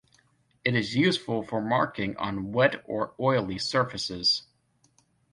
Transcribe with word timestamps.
It 0.65 0.73
is 0.73 0.95
useful 0.95 1.43
for 1.43 1.61
marking 1.61 2.17
on 2.17 2.51
wet 2.53 2.83
or 2.87 3.13
oily 3.19 3.59
surfaces. 3.59 4.41